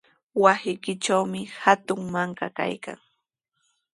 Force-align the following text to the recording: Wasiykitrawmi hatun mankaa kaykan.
Wasiykitrawmi 0.43 1.41
hatun 1.65 2.01
mankaa 2.15 2.51
kaykan. 2.57 2.99